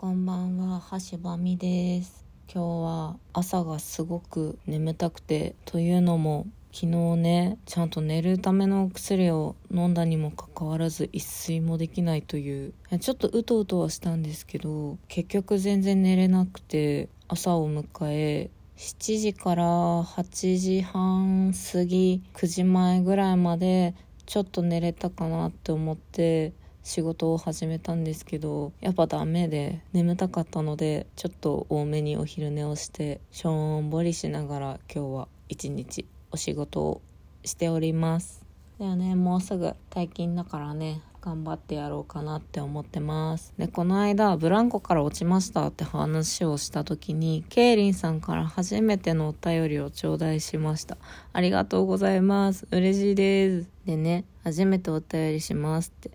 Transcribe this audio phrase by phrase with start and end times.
[0.00, 0.80] こんばんは、
[1.10, 2.24] 橋場美です。
[2.50, 18.48] 今日は朝がすごく眠たくて、というのも昨日ね、ちゃんと寝るための薬を飲んだにもかかわらず一睡もできないという、ちょっとうとうとはしたんですけど、結局全然寝れなくて、朝を迎え、
[18.78, 19.64] 7時から
[20.02, 23.94] 8時半過ぎ、9時前ぐらいまで
[24.24, 37.02] ちょっと寝れたかなって思って、仕事を始めたんですけどやっぱダメで眠たかったのでちょっと多めにお昼寝をしてしょんぼりしながら今日は一日お仕事を
[37.44, 38.44] しております。
[38.78, 43.52] ではねもうすぐ退勤だからね頑張ってやろうかなって思ってます。
[43.58, 50.96] でこの間ブランコから落ちましたって話をした時にケイリンさんから初めてのお便りを頂戴しました。
[51.32, 52.66] ありがとうございます。
[52.70, 53.68] 嬉しいです。
[53.84, 56.10] でね初めてお便りしますって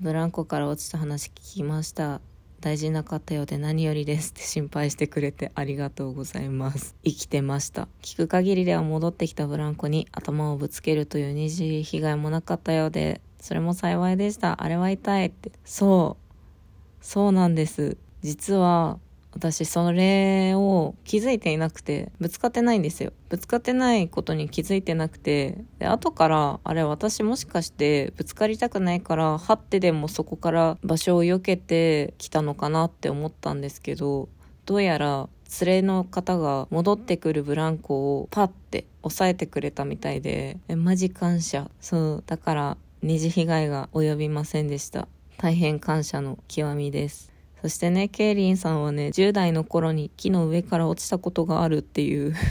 [0.00, 2.20] ブランコから落ちた話聞きました。
[2.60, 6.94] 大事なかったようで何よりですって心配してくれてありがとうございます。
[7.04, 7.88] 生きてました。
[8.00, 14.62] 聞く限りでは戻ってきたブランコに頭をぶつけるという二次被害もなかったようでそれも幸いでした。
[14.62, 15.50] あれは痛いって。
[15.64, 17.04] そう。
[17.04, 17.96] そうなんです。
[18.22, 19.00] 実は
[19.38, 23.12] 私それを気づいていなくてぶつかってないんですよ。
[23.28, 34.28] ぶつかってないことに気づいてなくてで後からあれ私もしかしてぶつかりたくないから張ってでもそこから場所を避けてきたのかなって思ったんですけど
[34.66, 35.28] どうやら
[35.60, 41.70] 連れの方が戻ってくるブランコをパッて押さえてくれたみたいでえマジ感謝。
[41.80, 45.06] そうだから二次被害が及びませんでした。
[45.36, 47.37] 大変感謝の極みです。
[47.62, 52.34] そしてね、ケイリンさんはね、10代の頃に木の上から落ちたことがあるっていう。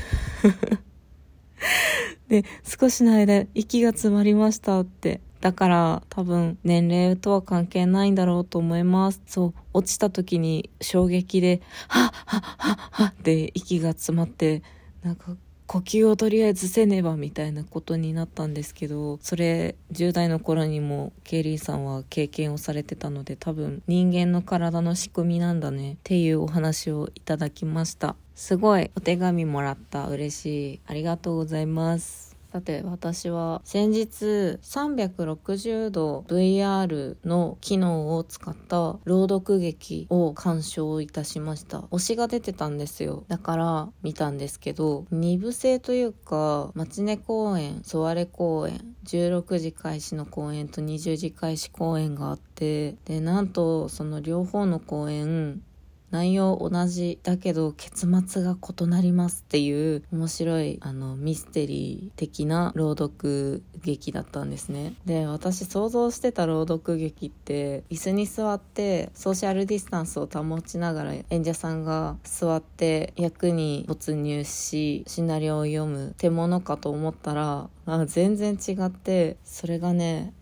[2.27, 5.21] で、少しの間、息が詰まりましたって。
[5.39, 9.21] だから、多分、年齢とは関係ないんだろうと思います。
[9.25, 14.61] そう、落ちた時に衝撃で、はっはっはっはって息が詰まって、
[15.03, 28.15] なんか、呼吸をとりあえずせねばみたいなことになったんですけどそれ10代の頃にもケイリーさんは経験をされてたので多分人間の体の仕組みなんだねっていうお話をいただきました。
[28.33, 30.07] すごいお手紙もらった。
[30.07, 30.79] 嬉しい。
[30.85, 32.36] ありがとうございます。
[32.57, 34.25] さて私は先日
[34.63, 41.81] 360度 VR の機能を使った朗読劇を鑑賞いたしました。
[41.91, 43.25] 推しが出てたんですよ。
[43.27, 55.61] だから見たんですけど2部制というか町根公演ソワレ公演16時開始の公演と20時開始公演があってでなんとその両方の公演
[56.11, 64.93] 内容同じだけど結末が異なりますっていう面白いあのミステリー的な朗読劇だったんですね。
[65.05, 80.33] で私想像してた朗読劇って椅子に座ってソーシャルディスタンスを保ちながら演者さんが座って役に没入しシナリオを読むってものかと思ったらあ全然違ってそれがね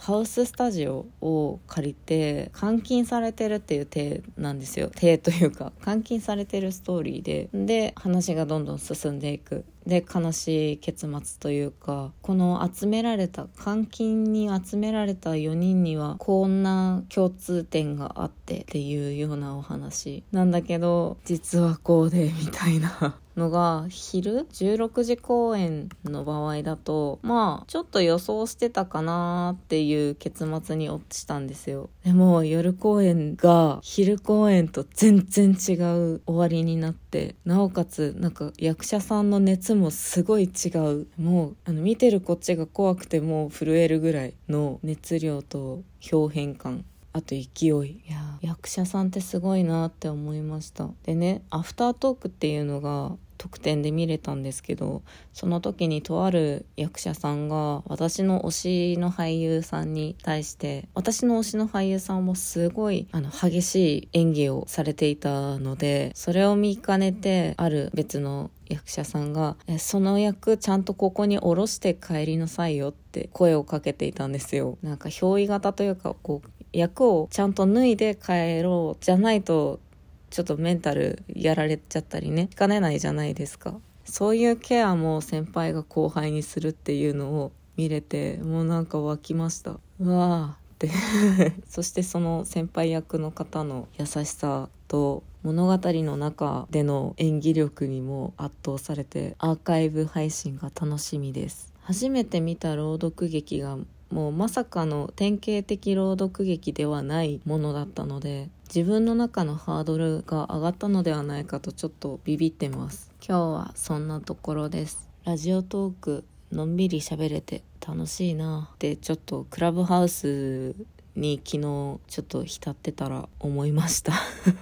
[0.00, 4.90] ハウススタジオを借りて監禁されてるっていう体なんですよ。
[4.98, 7.50] 体というか 監禁されてるストーリーで。
[7.52, 9.66] で話がどんどん進んでいく。
[9.86, 23.18] で悲しい結末というかこの集められた監禁に集められた4人にはこんな共通点があってっていうようなお話なんだけど実はこうでみたいな。
[23.40, 31.88] のが昼？16時公演の場合だとまあちょっと予想してたかなっていう結末に落ちたんですよ。
[32.04, 41.06] でも夜公演が昼公演と全然違う終わりになってなおかつなんか役者さんの熱もすごい違う。
[41.18, 46.84] もうあの見てるこっちが怖くてもう震えるぐらいの熱量と表変感。
[47.12, 47.40] あと勢い。
[47.40, 50.88] いや役者さんってすごいなって思いました。
[51.04, 55.02] でねアフタートークっていうのが特典で見れたんですけど
[55.32, 74.76] その時にとある役者さんが私の推しの俳優さんに対して私の推しの俳優さんもすごいあの激しい演技をされていたのでそれを見かねてある別の役者さんがえその役ちゃんとここに下ろして帰りなさいよって声をかけていたんですよ。
[74.82, 79.80] なんか憑依型というかこう役をちゃんと脱いで帰ろうじゃないと
[80.30, 83.74] ちょっとメンタルやられちゃったりねしかねないじゃないですか。
[84.04, 89.78] そういうケアも先輩が後輩にするっていうのを見れてもうなんか湧きました。
[90.00, 90.90] うわーって。
[91.68, 101.72] そしてその先輩役の方の優しさと物語の中での演技力にも圧倒されてアーカイブ配信が楽しみです。
[101.80, 103.78] 初めて見た朗読劇が
[104.10, 113.10] もうまさかの典型的朗読劇ではないものだったので自分の中のハードルが上がったのではないかとちょっとビビってます。
[113.26, 115.08] 今日はそんなところです。
[115.24, 120.74] ラジオトークのんびり喋れて楽しいなってちょっとクラブハウス
[121.14, 124.12] に昨日ちょっと浸ってたら思いました。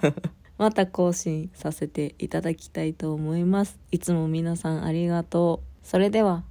[0.57, 3.79] また更新させていただきたいと思います。
[3.91, 5.87] いつも皆さんありがとう。
[5.87, 6.43] それでは。